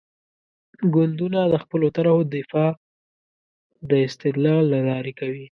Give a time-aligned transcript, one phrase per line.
[0.93, 2.71] ګوندونه د خپلو طرحو دفاع
[3.89, 5.45] د استدلال له لارې کوي.